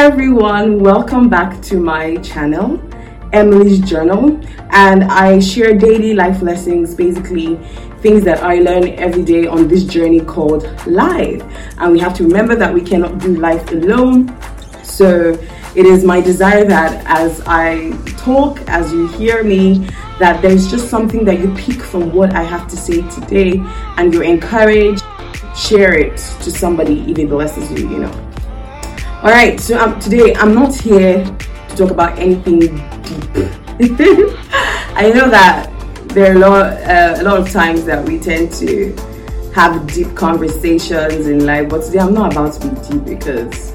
[0.00, 2.80] everyone, welcome back to my channel,
[3.34, 4.40] Emily's Journal,
[4.70, 7.56] and I share daily life lessons, basically
[8.00, 11.42] things that I learn every day on this journey called life.
[11.76, 14.34] And we have to remember that we cannot do life alone.
[14.82, 15.38] So
[15.76, 19.86] it is my desire that as I talk, as you hear me,
[20.18, 23.62] that there's just something that you pick from what I have to say today
[23.98, 25.04] and you're encouraged,
[25.54, 28.29] share it to somebody it blesses you, you know.
[29.22, 32.72] All right, so um, today I'm not here to talk about anything deep.
[34.96, 35.70] I know that
[36.08, 38.96] there are a lot, uh, a lot of times that we tend to
[39.54, 43.74] have deep conversations in life, but today I'm not about to be deep because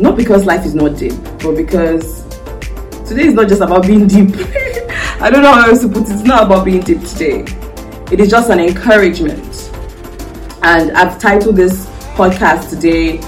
[0.00, 2.24] not because life is not deep, but because
[3.08, 4.30] today is not just about being deep.
[5.20, 6.10] I don't know how else to put it.
[6.10, 7.44] It's not about being deep today.
[8.10, 9.70] It is just an encouragement.
[10.62, 13.20] And I've titled this podcast today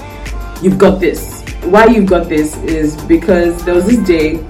[0.61, 1.28] you've got this.
[1.63, 4.43] Why you've got this is because there was this day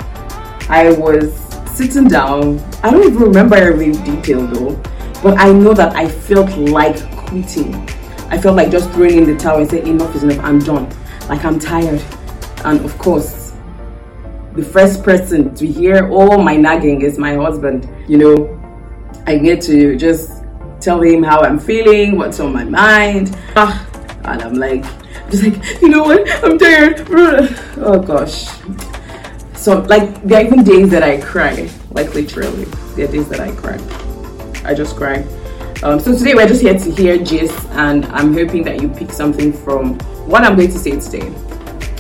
[0.70, 1.34] I was
[1.76, 2.60] sitting down.
[2.84, 4.76] I don't even remember every detail though,
[5.24, 7.74] but I know that I felt like quitting.
[8.30, 10.88] I felt like just throwing in the towel and saying, enough is enough, I'm done.
[11.28, 12.02] Like I'm tired.
[12.64, 13.54] And of course,
[14.54, 17.90] the first person to hear all my nagging is my husband.
[18.08, 18.62] You know,
[19.26, 20.44] I get to just
[20.80, 23.36] tell him how I'm feeling, what's on my mind.
[23.56, 23.88] Ah,
[24.26, 24.86] and I'm like,
[25.30, 27.06] just like, you know what, I'm tired.
[27.78, 28.48] Oh gosh.
[29.56, 32.66] So like there are even days that I cry, like literally.
[32.96, 33.78] There are days that I cry.
[34.64, 35.26] I just cry.
[35.84, 39.12] Um, so today we're just here to hear gist and I'm hoping that you pick
[39.12, 41.34] something from what I'm going to say today.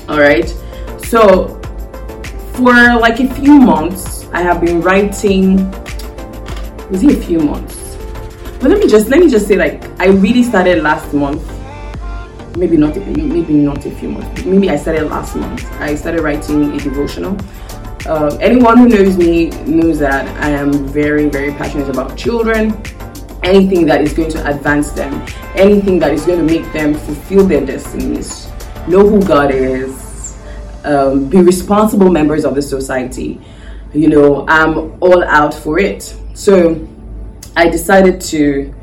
[0.09, 0.49] Alright.
[1.05, 1.59] So
[2.53, 5.69] for like a few months I have been writing
[6.89, 7.95] was it a few months?
[8.59, 11.58] But let me just let me just say like I really started last month
[12.59, 14.45] maybe not maybe not a few months.
[14.45, 15.65] Maybe i started last month.
[15.79, 17.37] I started writing a devotional.
[18.05, 22.71] Uh, anyone who knows me knows that i am very very passionate about children
[23.43, 25.13] anything that is going to advance them
[25.55, 28.47] anything that is going to make them fulfill their destinies
[28.87, 30.09] know who god is
[30.83, 33.39] um, be responsible members of the society.
[33.93, 36.15] You know i'm all out for it.
[36.33, 36.87] So
[37.55, 38.73] i decided to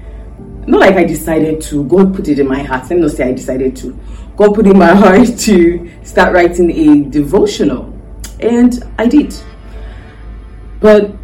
[0.67, 2.83] not like I decided to, God put it in my heart.
[2.83, 3.99] Let me not say I decided to.
[4.37, 7.93] God put in my heart to start writing a devotional.
[8.41, 9.35] And I did.
[10.81, 11.15] But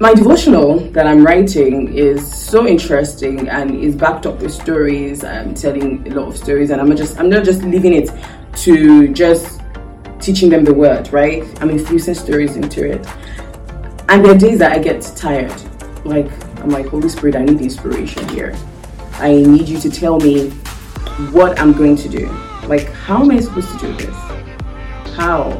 [0.00, 5.24] my devotional that I'm writing is so interesting and is backed up with stories.
[5.24, 8.10] I'm telling a lot of stories and I'm just I'm not just leaving it
[8.56, 9.60] to just
[10.20, 11.44] teaching them the word, right?
[11.62, 13.06] I'm infusing stories into it.
[14.08, 15.54] And there are days that I get tired.
[16.04, 16.30] Like
[16.60, 18.56] I'm like, Holy Spirit, I need inspiration here.
[19.20, 20.50] I need you to tell me
[21.30, 22.26] what I'm going to do.
[22.66, 24.16] Like, how am I supposed to do this?
[25.14, 25.50] How?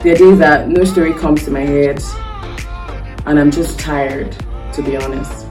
[0.00, 2.02] There are days that no story comes to my head,
[3.26, 4.32] and I'm just tired,
[4.72, 5.46] to be honest.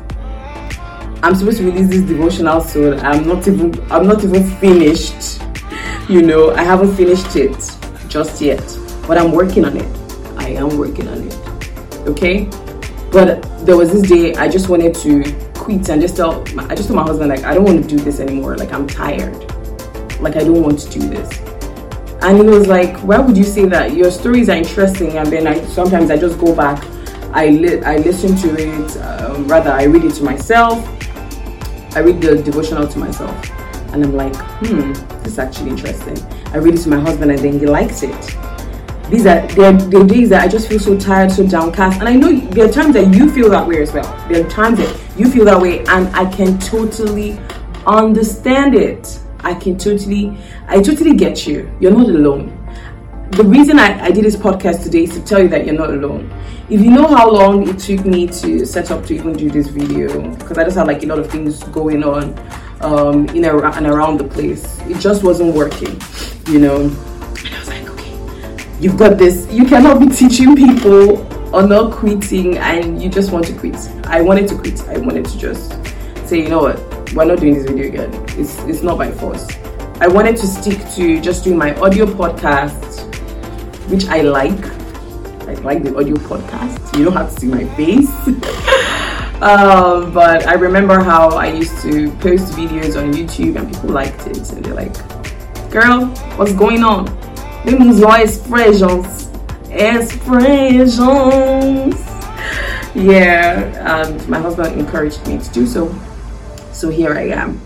[1.21, 2.99] I'm supposed to release this devotional soon.
[3.01, 5.41] I'm not even I'm not even finished.
[6.09, 7.51] You know, I haven't finished it
[8.07, 8.63] just yet.
[9.05, 9.85] But I'm working on it.
[10.37, 11.35] I am working on it.
[12.07, 12.45] Okay?
[13.11, 16.41] But there was this day I just wanted to quit and just tell
[16.71, 18.55] I just told my husband like I don't want to do this anymore.
[18.55, 19.35] Like I'm tired.
[20.21, 21.29] Like I don't want to do this.
[22.21, 23.93] And he was like, "Why would you say that?
[23.93, 26.81] Your stories are interesting." And then I sometimes I just go back,
[27.33, 28.97] I li- I listen to it.
[28.97, 30.79] Um, rather, I read it to myself.
[31.95, 33.35] I read the devotional to myself,
[33.91, 36.17] and I'm like, "Hmm, this is actually interesting."
[36.53, 38.23] I read it to my husband, and then he likes it
[39.09, 41.99] these are there are days that I just feel so tired, so downcast.
[42.01, 44.09] And I know there are times that you feel that way as well.
[44.27, 47.39] There are times that you feel that way, and I can totally
[47.85, 49.19] understand it.
[49.39, 51.71] I can totally, I totally get you.
[51.79, 52.53] You're not alone.
[53.31, 55.89] The reason I, I did this podcast today is to tell you that you're not
[55.89, 56.31] alone.
[56.69, 59.67] If you know how long it took me to set up to even do this
[59.67, 62.37] video, because I just had like a lot of things going on
[62.81, 65.99] um, in and around the place, it just wasn't working,
[66.47, 66.91] you know
[67.45, 68.07] and i was like okay
[68.79, 69.47] you've got this.
[69.51, 73.75] You cannot be teaching people or not quitting and you just want to quit.
[74.05, 74.81] I wanted to quit.
[74.87, 75.71] I wanted to just
[76.27, 78.13] say, you know what, we're not doing this video again.
[78.37, 79.47] It's it's not by force.
[79.99, 83.01] I wanted to stick to just doing my audio podcast,
[83.89, 84.63] which I like.
[85.47, 86.97] I like the audio podcast.
[86.97, 88.09] You don't have to see my face.
[89.41, 94.27] um, but I remember how I used to post videos on YouTube and people liked
[94.27, 94.93] it and they're like,
[95.71, 97.07] girl, what's going on?
[97.65, 99.26] It means your expressions.
[99.69, 100.97] Expressions.
[102.95, 105.93] Yeah, and my husband encouraged me to do so.
[106.71, 107.61] So here I am.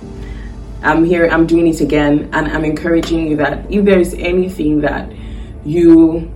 [0.83, 4.81] I'm here, I'm doing it again, and I'm encouraging you that if there is anything
[4.81, 5.11] that
[5.63, 6.31] you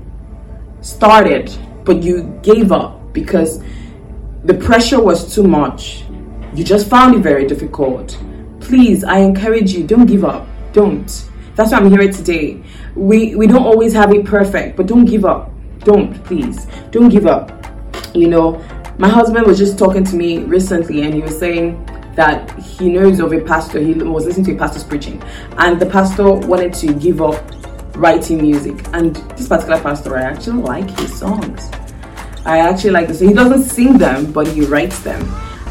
[0.81, 1.51] started,
[1.83, 3.63] but you gave up because
[4.43, 6.03] the pressure was too much.
[6.53, 8.17] You just found it very difficult.
[8.59, 10.47] Please, I encourage you, don't give up.
[10.73, 11.07] Don't.
[11.55, 12.61] That's why I'm here today.
[12.95, 15.51] We we don't always have it perfect, but don't give up.
[15.85, 16.67] Don't, please.
[16.91, 17.51] Don't give up.
[18.13, 18.61] You know,
[18.97, 21.85] my husband was just talking to me recently and he was saying
[22.15, 25.21] that he knows of a pastor, he was listening to a pastor's preaching,
[25.57, 27.35] and the pastor wanted to give up
[27.95, 28.75] writing music.
[28.93, 31.69] And this particular pastor, I actually like his songs.
[32.45, 33.19] I actually like this.
[33.19, 35.21] He doesn't sing them, but he writes them.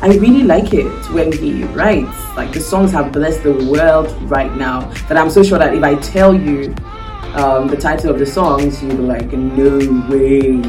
[0.02, 2.17] I really like it when he writes.
[2.37, 4.90] Like the songs have blessed the world right now.
[5.08, 6.75] That I'm so sure that if I tell you
[7.34, 9.78] um, the title of the songs, you'll be like, no
[10.08, 10.60] way,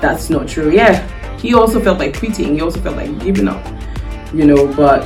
[0.00, 0.70] that's not true.
[0.70, 1.06] Yeah,
[1.38, 2.54] he also felt like quitting.
[2.54, 3.64] He also felt like giving up,
[4.32, 5.04] you know, but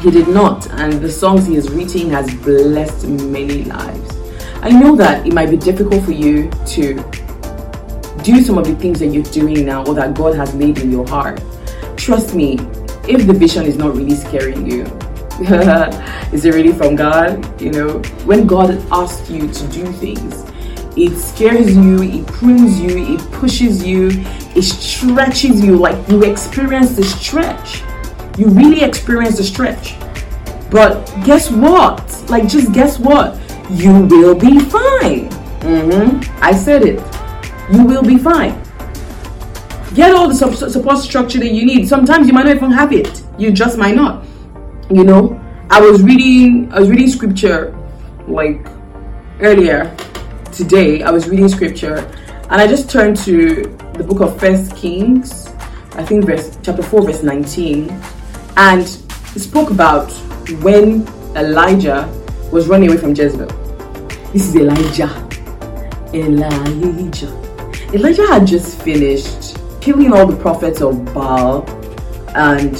[0.00, 0.70] he did not.
[0.72, 4.18] And the songs he has written has blessed many lives.
[4.60, 6.94] I know that it might be difficult for you to
[8.22, 10.92] do some of the things that you're doing now or that God has laid in
[10.92, 11.42] your heart.
[11.96, 12.58] Trust me,
[13.08, 14.84] if the vision is not really scaring you,
[16.32, 17.60] is it really from God?
[17.60, 20.44] You know, when God asks you to do things,
[20.96, 24.10] it scares you, it prunes you, it pushes you,
[24.54, 27.82] it stretches you like you experience the stretch.
[28.38, 29.94] You really experience the stretch.
[30.70, 32.24] But guess what?
[32.28, 33.38] Like, just guess what?
[33.72, 35.30] you will be fine.
[35.60, 36.44] Mm-hmm.
[36.44, 37.00] I said it.
[37.72, 38.60] You will be fine.
[39.94, 41.88] Get all the support structure that you need.
[41.88, 43.22] Sometimes you might not even have it.
[43.38, 44.24] You just might not.
[44.90, 45.40] You know,
[45.70, 46.70] I was reading.
[46.72, 47.74] I was reading scripture
[48.26, 48.66] like
[49.40, 49.94] earlier
[50.52, 51.02] today.
[51.02, 51.96] I was reading scripture,
[52.50, 53.62] and I just turned to
[53.94, 55.48] the book of First Kings.
[55.94, 57.90] I think verse chapter four, verse nineteen,
[58.56, 60.10] and it spoke about
[60.60, 61.06] when
[61.36, 62.06] Elijah
[62.52, 63.46] was running away from Jezebel.
[64.32, 65.08] This is Elijah.
[66.12, 67.32] Elijah.
[67.94, 71.64] Elijah had just finished killing all the prophets of Baal
[72.34, 72.76] and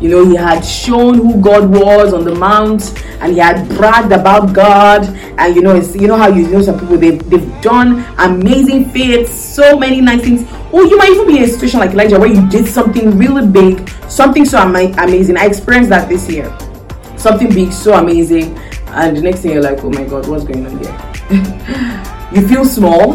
[0.00, 4.12] you know he had shown who God was on the mount and he had bragged
[4.12, 5.04] about God.
[5.38, 8.90] And you know it's you know how you know some people they've, they've done amazing
[8.90, 10.42] feats so many nice things.
[10.72, 13.46] Or you might even be in a situation like Elijah where you did something really
[13.46, 15.36] big something so ama- amazing.
[15.36, 16.56] I experienced that this year.
[17.16, 18.56] Something big so amazing.
[18.88, 22.30] And the next thing you're like, oh my god, what's going on here?
[22.32, 23.14] you feel small.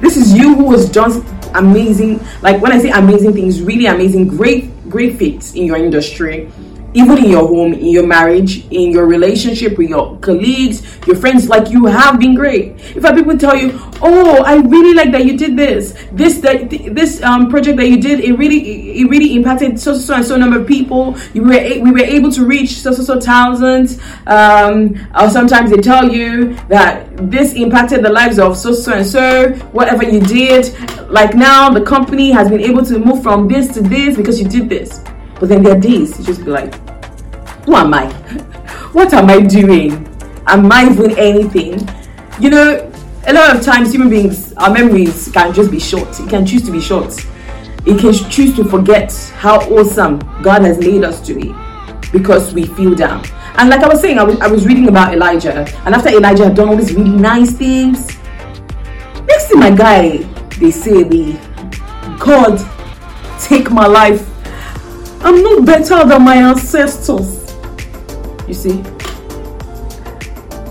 [0.00, 1.24] This is you who has done
[1.54, 6.50] amazing, like when I say amazing things, really amazing, great, great feats in your industry
[6.94, 11.48] even in your home, in your marriage, in your relationship with your colleagues, your friends,
[11.48, 12.74] like you have been great.
[12.96, 16.70] If I people tell you, "Oh, I really like that you did this, this that
[16.70, 20.36] this um, project that you did, it really it really impacted so so and so
[20.36, 21.16] number of people.
[21.32, 25.80] You were we were able to reach so so so thousands." Um, or sometimes they
[25.80, 29.52] tell you that this impacted the lives of so so and so.
[29.72, 30.74] Whatever you did,
[31.08, 34.48] like now the company has been able to move from this to this because you
[34.48, 35.04] did this
[35.40, 36.74] but then there are days you just be like,
[37.64, 38.12] who am I?
[38.92, 40.06] what am I doing?
[40.46, 41.88] Am I even anything?
[42.38, 42.92] You know,
[43.26, 46.08] a lot of times human beings, our memories can just be short.
[46.20, 47.14] It can choose to be short.
[47.86, 51.54] It can choose to forget how awesome God has made us to be
[52.12, 53.24] because we feel down.
[53.56, 56.44] And like I was saying, I was, I was reading about Elijah, and after Elijah
[56.44, 58.06] had done all these really nice things,
[59.26, 60.18] next thing my guy,
[60.58, 61.32] they say, the
[62.18, 62.58] God,
[63.40, 64.26] take my life
[65.30, 67.54] I'm not better than my ancestors.
[68.48, 68.82] You see,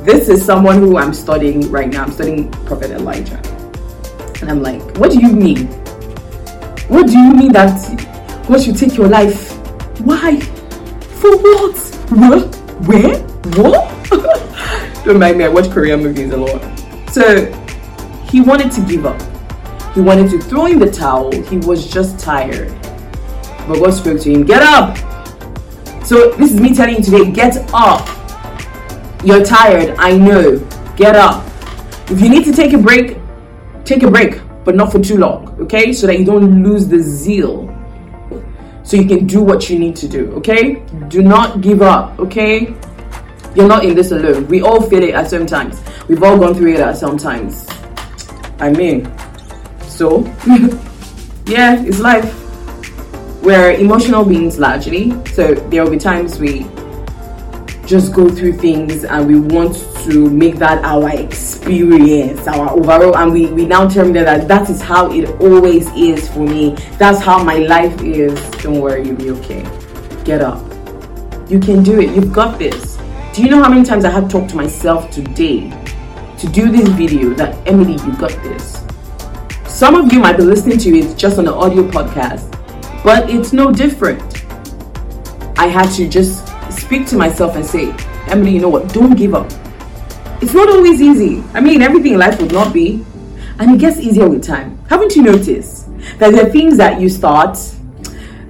[0.04, 2.04] this is someone who I'm studying right now.
[2.04, 3.38] I'm studying Prophet Elijah.
[4.42, 5.68] And I'm like, what do you mean?
[6.90, 7.72] What do you mean that
[8.50, 9.50] God should take your life?
[10.02, 10.42] Why?
[10.42, 11.78] For what?
[12.10, 12.56] What?
[12.86, 13.18] Where?
[13.56, 14.10] What?
[15.06, 16.62] Don't mind me, I watch Korean movies a lot.
[17.14, 17.46] So
[18.30, 19.22] he wanted to give up.
[19.96, 21.32] He wanted to throw in the towel.
[21.32, 22.76] He was just tired.
[23.70, 24.98] But God spoke to him, Get up!
[26.04, 28.02] So this is me telling you today, get up.
[29.24, 30.58] You're tired, I know.
[30.98, 31.46] Get up.
[32.10, 33.20] If you need to take a break,
[33.86, 35.94] take a break, but not for too long, okay?
[35.94, 37.68] So that you don't lose the zeal.
[38.82, 40.84] So you can do what you need to do, okay?
[41.10, 42.74] Do not give up, okay?
[43.54, 44.48] You're not in this alone.
[44.48, 45.80] We all feel it at some times.
[46.08, 47.68] We've all gone through it at some times.
[48.60, 49.06] I mean,
[49.82, 50.24] so
[51.46, 52.39] yeah, it's life
[53.42, 56.66] we're emotional beings largely, so there will be times we
[57.86, 63.34] just go through things and we want to make that our experience, our overall, and
[63.34, 66.76] we, we now term that that is how it always is for me.
[66.98, 68.40] That's how my life is.
[68.62, 69.64] Don't worry, you'll be okay.
[70.24, 70.64] Get up.
[71.50, 72.14] You can do it.
[72.14, 72.98] You've got this.
[73.34, 75.70] Do you know how many times I had talked to myself today
[76.38, 78.84] to do this video that Emily, you got this.
[79.66, 82.49] Some of you might be listening to it just on the audio podcast,
[83.04, 84.22] but it's no different.
[85.58, 87.92] I had to just speak to myself and say,
[88.28, 88.94] Emily, you know what?
[88.94, 89.52] Don't give up.
[90.42, 91.44] It's not always easy.
[91.54, 93.06] I mean, everything in life would not be.
[93.60, 94.78] And it gets easier with time.
[94.88, 97.58] Haven't you noticed that are things that you start,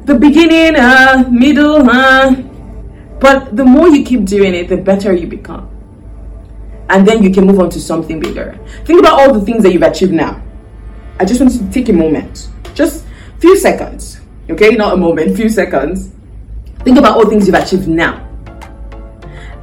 [0.06, 2.36] the beginning, uh, middle, uh,
[3.20, 5.68] but the more you keep doing it, the better you become.
[6.90, 8.58] And then you can move on to something bigger.
[8.86, 10.42] Think about all the things that you've achieved now.
[11.20, 14.19] I just want to take a moment, just a few seconds,
[14.52, 14.72] okay?
[14.72, 16.12] Not a moment, few seconds.
[16.80, 18.26] Think about all things you've achieved now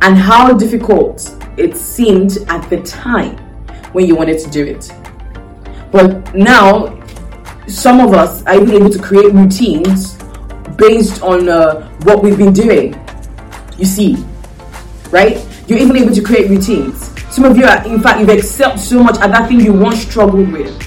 [0.02, 3.36] and how difficult it seemed at the time
[3.92, 4.92] when you wanted to do it.
[5.90, 7.00] But now,
[7.66, 10.14] some of us are even able to create routines
[10.76, 12.94] based on uh, what we've been doing.
[13.78, 14.24] You see,
[15.10, 15.44] right?
[15.66, 17.10] You're even able to create routines.
[17.32, 20.02] Some of you are, in fact, you've excelled so much at that thing you once
[20.02, 20.78] struggled with.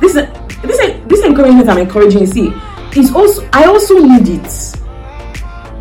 [0.00, 0.28] This, is
[0.62, 2.26] this, is this encouragement I'm encouraging you.
[2.26, 2.54] See,
[2.96, 4.74] is also I also need it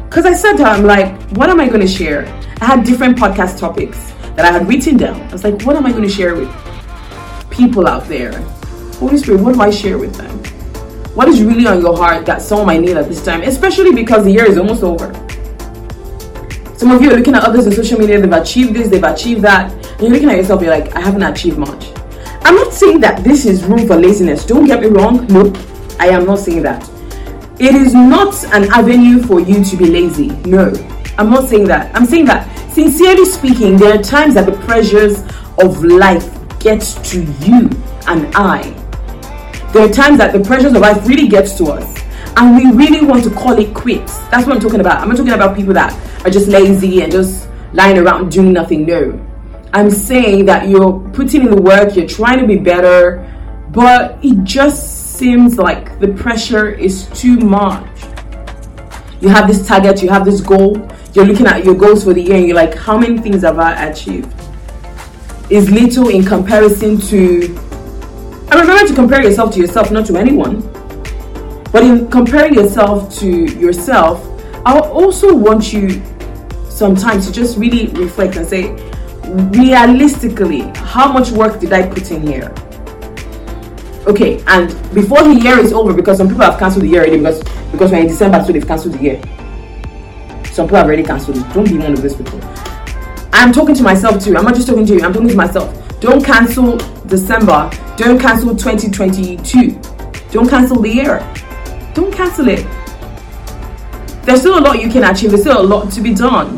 [0.05, 2.27] because I said I'm like, what am I going to share?
[2.61, 5.19] I had different podcast topics that I had written down.
[5.21, 6.49] I was like, what am I going to share with
[7.49, 8.31] people out there?
[8.99, 10.29] Holy Spirit, what do I share with them?
[11.15, 13.41] What is really on your heart that someone might need at this time?
[13.41, 15.13] Especially because the year is almost over.
[16.77, 19.41] Some of you are looking at others on social media, they've achieved this, they've achieved
[19.41, 21.91] that, and you're looking at yourself, you're like, I haven't achieved much.
[22.43, 24.45] I'm not saying that this is room for laziness.
[24.45, 25.25] Don't get me wrong.
[25.27, 25.53] No,
[25.99, 26.92] I am not saying that.
[27.63, 30.27] It is not an avenue for you to be lazy.
[30.43, 30.73] No,
[31.17, 31.95] I'm not saying that.
[31.95, 35.21] I'm saying that, sincerely speaking, there are times that the pressures
[35.63, 36.29] of life
[36.59, 37.69] get to you
[38.05, 38.63] and I.
[39.71, 42.03] There are times that the pressures of life really gets to us
[42.35, 44.17] and we really want to call it quits.
[44.27, 44.99] That's what I'm talking about.
[44.99, 45.93] I'm not talking about people that
[46.25, 48.85] are just lazy and just lying around doing nothing.
[48.85, 49.25] No.
[49.71, 53.25] I'm saying that you're putting in the work, you're trying to be better,
[53.71, 57.87] but it just seems like the pressure is too much.
[59.21, 62.21] You have this target, you have this goal, you're looking at your goals for the
[62.21, 64.33] year, and you're like, how many things have I achieved?
[65.49, 67.45] Is little in comparison to.
[68.51, 70.61] And remember to compare yourself to yourself, not to anyone.
[71.71, 74.27] But in comparing yourself to yourself,
[74.65, 76.01] I also want you
[76.69, 78.71] sometimes to just really reflect and say,
[79.51, 82.53] realistically, how much work did I put in here?
[84.07, 87.17] Okay, and before the year is over, because some people have cancelled the year already
[87.17, 89.21] because because we're in December, so they've cancelled the year.
[90.51, 91.53] Some people have already cancelled it.
[91.53, 92.39] Don't be one of those people.
[93.33, 94.37] I'm talking to myself too.
[94.37, 95.03] I'm not just talking to you.
[95.03, 95.99] I'm talking to myself.
[95.99, 97.69] Don't cancel December.
[97.97, 99.79] Don't cancel 2022.
[100.31, 101.19] Don't cancel the year.
[101.93, 102.65] Don't cancel it.
[104.23, 105.31] There's still a lot you can achieve.
[105.31, 106.57] There's still a lot to be done.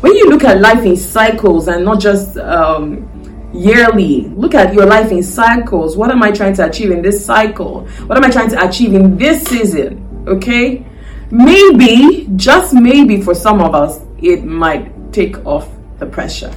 [0.00, 3.08] When you look at life in cycles and not just um,
[3.52, 4.28] yearly.
[4.28, 5.96] Look at your life in cycles.
[5.96, 7.86] What am I trying to achieve in this cycle?
[8.06, 10.24] What am I trying to achieve in this season?
[10.26, 10.86] Okay?
[11.30, 15.68] Maybe, just maybe for some of us, it might take off
[15.98, 16.52] the pressure.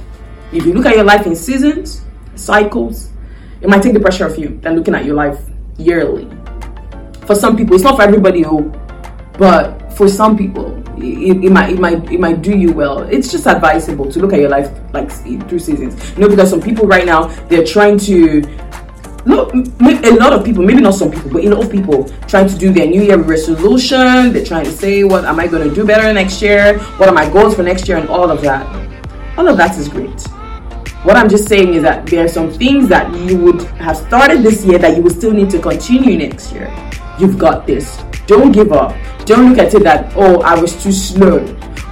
[0.52, 2.02] If you look at your life in seasons,
[2.34, 3.10] cycles,
[3.60, 5.40] it might take the pressure off you than looking at your life
[5.78, 6.28] yearly.
[7.26, 8.72] For some people, it's not for everybody who,
[9.38, 13.00] but for some people, it, it, might it might it might do you well.
[13.00, 15.10] It's just advisable to look at your life like
[15.48, 15.94] through seasons.
[16.12, 18.42] You know, because some people right now they're trying to
[19.26, 22.48] no, a lot of people, maybe not some people, but a lot of people trying
[22.48, 24.32] to do their New Year resolution.
[24.32, 26.78] They're trying to say, what am I going to do better next year?
[26.96, 27.96] What are my goals for next year?
[27.96, 28.64] And all of that.
[29.36, 30.22] All of that is great.
[31.02, 34.44] What I'm just saying is that there are some things that you would have started
[34.44, 36.72] this year that you will still need to continue next year.
[37.18, 38.00] You've got this.
[38.28, 38.94] Don't give up.
[39.26, 41.44] Don't look at it that, oh, I was too slow.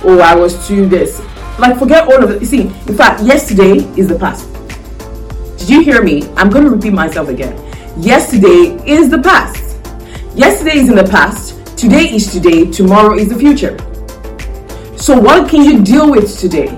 [0.05, 1.21] Oh, I was too this.
[1.59, 2.41] Like, forget all of it.
[2.41, 4.49] You see, in fact, yesterday is the past.
[5.59, 6.29] Did you hear me?
[6.37, 7.53] I'm going to repeat myself again.
[8.01, 9.81] Yesterday is the past.
[10.37, 11.77] Yesterday is in the past.
[11.77, 12.71] Today is today.
[12.71, 13.77] Tomorrow is the future.
[14.97, 16.69] So, what can you deal with today?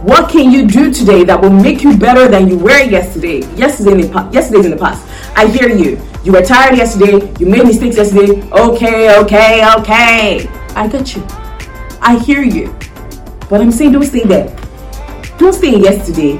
[0.00, 3.40] What can you do today that will make you better than you were yesterday?
[3.54, 5.06] Yesterday in the, yesterday's in the past.
[5.40, 5.98] I hear you.
[6.22, 7.32] You were tired yesterday.
[7.38, 8.42] You made mistakes yesterday.
[8.52, 10.46] Okay, okay, okay.
[10.76, 11.24] I got you.
[12.02, 12.76] I hear you.
[13.48, 14.54] But I'm saying don't stay there.
[15.38, 16.36] Don't stay in yesterday.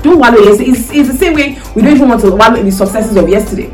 [0.00, 0.70] Don't wallow yesterday.
[0.70, 3.28] It's, it's the same way we don't even want to wallow in the successes of
[3.28, 3.70] yesterday.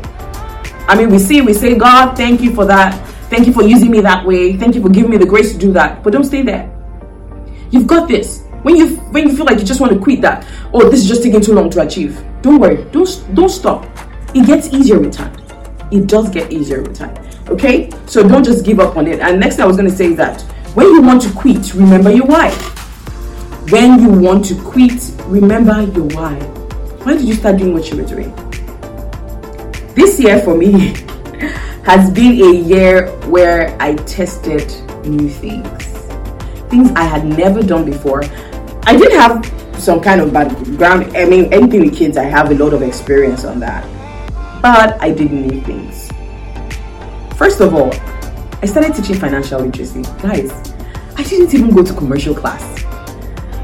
[0.89, 2.91] I mean, we see, we say, God, thank you for that.
[3.29, 4.57] Thank you for using me that way.
[4.57, 6.03] Thank you for giving me the grace to do that.
[6.03, 6.69] But don't stay there.
[7.71, 8.43] You've got this.
[8.63, 11.07] When you when you feel like you just want to quit that, oh, this is
[11.07, 12.21] just taking too long to achieve.
[12.41, 12.83] Don't worry.
[12.91, 13.85] Don't don't stop.
[14.35, 15.35] It gets easier with time
[15.91, 17.15] it does get easier with time.
[17.47, 17.89] Okay?
[18.05, 19.19] So don't just give up on it.
[19.19, 20.41] And next thing I was going to say is that
[20.73, 22.51] when you want to quit, remember your why.
[23.69, 26.35] When you want to quit, remember your why.
[27.03, 28.33] Why did you start doing what you were doing?
[29.93, 30.69] This year for me
[31.85, 34.67] has been a year where I tested
[35.05, 35.67] new things.
[36.69, 38.23] Things I had never done before.
[38.83, 39.45] I did have
[39.77, 41.15] some kind of background.
[41.15, 43.94] I mean, anything with kids, I have a lot of experience on that.
[44.65, 46.09] But I did new things.
[47.37, 47.93] First of all,
[48.63, 50.01] I started teaching financial literacy.
[50.19, 50.73] Guys,
[51.15, 52.83] I didn't even go to commercial class.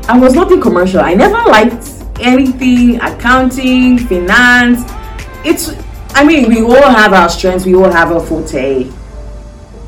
[0.07, 0.99] I was not in commercial.
[0.99, 1.87] I never liked
[2.19, 4.83] anything accounting, finance.
[5.43, 5.73] It's,
[6.13, 8.87] I mean, we all have our strengths, we all have our forte.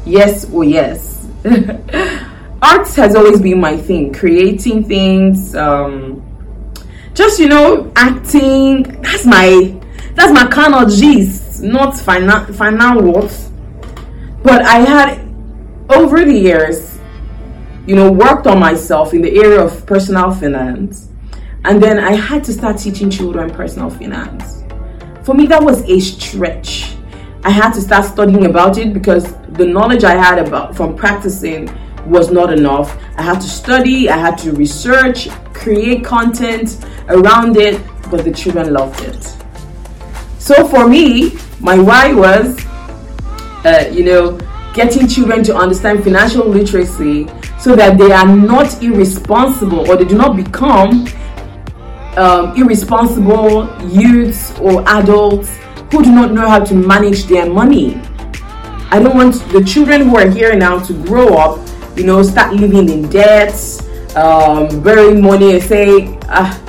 [0.07, 1.27] Yes, or oh yes.
[2.63, 6.23] Arts has always been my thing, creating things, um,
[7.13, 8.81] just you know, acting.
[9.03, 9.79] That's my
[10.15, 13.51] that's my of gist, not final final worth.
[14.43, 15.19] But I had
[15.89, 16.99] over the years,
[17.87, 21.09] you know, worked on myself in the area of personal finance
[21.65, 24.63] and then I had to start teaching children personal finance.
[25.23, 26.95] For me, that was a stretch.
[27.45, 31.69] I had to start studying about it because the knowledge I had about from practicing
[32.05, 32.97] was not enough.
[33.17, 38.73] I had to study, I had to research, create content around it, but the children
[38.73, 39.42] loved it.
[40.43, 42.59] So for me, my why was,
[43.63, 44.37] uh, you know,
[44.73, 50.17] getting children to understand financial literacy so that they are not irresponsible or they do
[50.17, 51.07] not become
[52.17, 55.47] um, irresponsible youths or adults
[55.93, 57.95] who do not know how to manage their money.
[58.91, 62.53] I don't want the children who are here now to grow up, you know, start
[62.53, 63.81] living in debts,
[64.17, 64.83] um,
[65.21, 66.59] money and say, ah,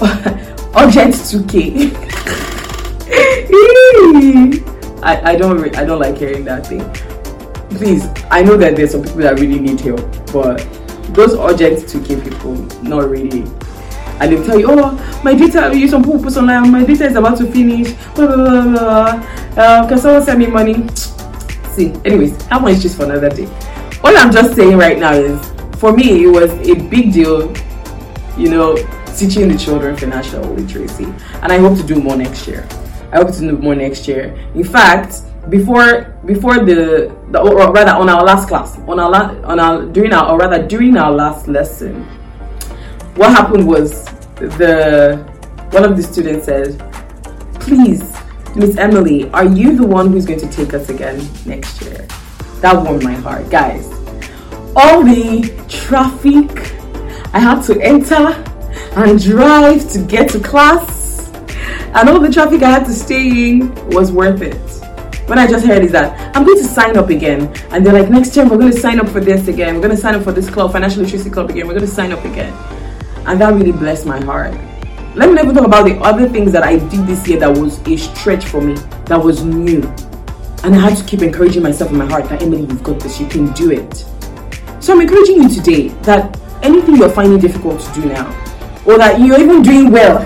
[0.78, 2.54] urgent 2K.
[5.02, 6.84] I, I don't I don't like hearing that thing.
[7.78, 10.00] Please, I know that there's some people that really need help,
[10.32, 10.58] but
[11.14, 13.44] those urgent 2K people, not really
[14.20, 17.38] and they'll tell you, oh, my data, you some people online, my data is about
[17.38, 19.62] to finish, blah, blah, blah, blah.
[19.62, 20.88] Uh, can someone send me money?
[21.72, 23.46] See, anyways, that one is just for another day.
[24.02, 25.40] All I'm just saying right now is,
[25.78, 27.54] for me, it was a big deal,
[28.36, 28.76] you know,
[29.16, 31.04] teaching the children financial literacy.
[31.42, 32.68] And I hope to do more next year.
[33.12, 34.34] I hope to do more next year.
[34.54, 39.14] In fact, before before the, the or rather on our last class on our
[39.46, 42.06] on our during our or rather during our last lesson
[43.18, 44.04] what happened was
[44.36, 45.16] the
[45.72, 46.78] one of the students said,
[47.54, 48.16] "Please,
[48.54, 52.06] Miss Emily, are you the one who's going to take us again next year?"
[52.60, 53.90] That warmed my heart, guys.
[54.76, 56.48] All the traffic
[57.34, 58.24] I had to enter
[58.94, 60.97] and drive to get to class,
[61.94, 64.56] and all the traffic I had to stay in was worth it.
[65.28, 68.10] When I just heard is that I'm going to sign up again, and they're like,
[68.10, 69.74] next year we're going to sign up for this again.
[69.74, 71.66] We're going to sign up for this club, financial literacy club again.
[71.66, 72.54] We're going to sign up again
[73.28, 74.54] and that really blessed my heart.
[75.14, 77.78] Let me never talk about the other things that I did this year that was
[77.86, 78.74] a stretch for me,
[79.04, 79.82] that was new.
[80.64, 83.20] And I had to keep encouraging myself in my heart that Emily, you've got this,
[83.20, 84.06] you can do it.
[84.80, 88.26] So I'm encouraging you today that anything you're finding difficult to do now,
[88.86, 90.24] or that you're even doing well,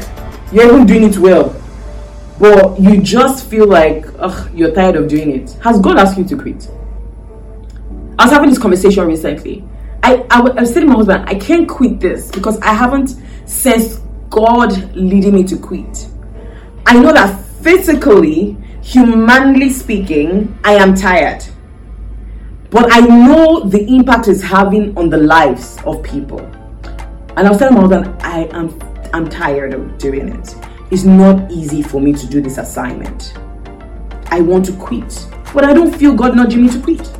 [0.53, 1.55] you're even doing it well,
[2.38, 5.53] but you just feel like ugh, you're tired of doing it.
[5.62, 6.71] Has God asked you to quit?
[8.19, 9.65] I was having this conversation recently
[10.03, 14.03] I, I, I was telling my husband, I can't quit this because I haven't sensed
[14.31, 16.09] God leading me to quit.
[16.87, 21.45] I know that physically, humanly speaking, I am tired.
[22.71, 26.41] But I know the impact it's having on the lives of people.
[27.37, 28.71] And I was telling my husband, I am
[29.14, 30.57] I'm tired of doing it.
[30.90, 33.35] It's not easy for me to do this assignment.
[34.27, 35.29] I want to quit.
[35.53, 37.11] But I don't feel God nudging me to quit.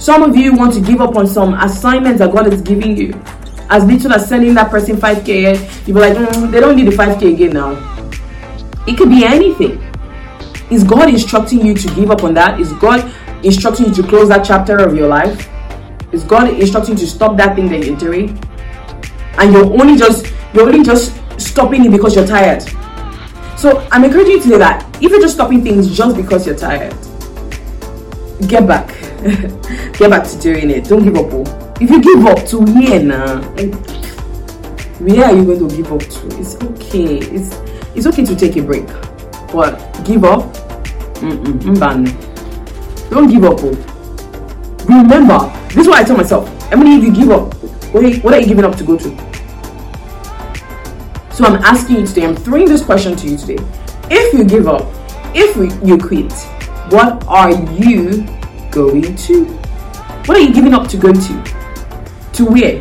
[0.00, 3.20] Some of you want to give up on some assignments that God is giving you.
[3.68, 6.96] As little as sending that person 5k, you'll be like, mm, they don't need the
[6.96, 7.72] 5k again now.
[8.86, 9.82] It could be anything.
[10.70, 12.60] Is God instructing you to give up on that?
[12.60, 13.12] Is God
[13.44, 15.48] instructing you to close that chapter of your life?
[16.12, 18.38] Is God instructing you to stop that thing that you're doing?
[19.38, 22.62] And you're only just you're only just stopping it because you're tired.
[23.58, 26.56] So I'm encouraging you to say that if you're just stopping things just because you're
[26.56, 26.94] tired,
[28.48, 28.88] get back.
[29.96, 30.84] Get back to doing it.
[30.84, 31.74] Don't give up oh.
[31.80, 33.40] if you give up to where now
[35.00, 36.38] where are you going to give up to?
[36.38, 37.16] It's okay.
[37.16, 37.56] It's
[37.96, 38.86] it's okay to take a break.
[39.52, 40.54] But give up?
[41.16, 41.64] Mm-mm,
[43.10, 44.84] don't give up oh.
[44.86, 46.46] remember this is what i tell myself.
[46.70, 47.54] Emily if you give up?
[47.94, 49.35] What are you, what are you giving up to go to
[51.36, 53.58] so i'm asking you today i'm throwing this question to you today
[54.10, 54.82] if you give up
[55.34, 56.32] if you quit
[56.88, 58.24] what are you
[58.76, 59.44] going to?
[60.26, 61.54] What are you giving up to go to?
[62.34, 62.74] To where?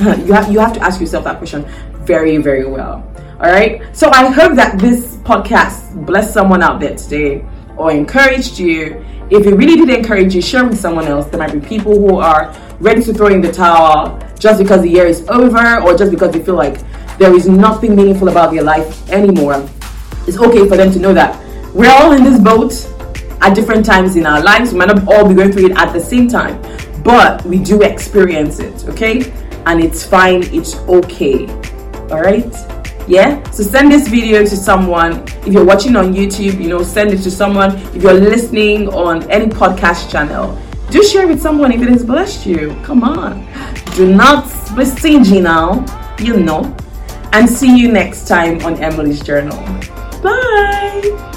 [0.00, 1.66] You have, you have to ask yourself that question
[2.04, 3.04] very, very well.
[3.40, 3.82] All right.
[3.96, 7.44] So I hope that this podcast blessed someone out there today
[7.76, 9.04] or encouraged you.
[9.30, 11.26] If it really did encourage you, share with someone else.
[11.26, 14.88] There might be people who are ready to throw in the towel just because the
[14.88, 16.80] year is over or just because they feel like
[17.20, 19.68] there is nothing meaningful about their life anymore.
[20.26, 21.38] It's okay for them to know that
[21.74, 22.72] we're all in this boat
[23.42, 24.72] at different times in our lives.
[24.72, 26.62] We might not all be going through it at the same time,
[27.04, 29.30] but we do experience it, okay?
[29.66, 31.46] And it's fine, it's okay.
[32.08, 32.50] All right?
[33.06, 33.42] Yeah?
[33.50, 35.22] So send this video to someone.
[35.44, 37.76] If you're watching on YouTube, you know, send it to someone.
[37.94, 42.46] If you're listening on any podcast channel, do share with someone if it has blessed
[42.46, 42.74] you.
[42.82, 43.46] Come on.
[43.94, 45.84] Do not be stingy now,
[46.18, 46.74] you know.
[47.32, 49.56] And see you next time on Emily's Journal.
[50.22, 51.29] Bye.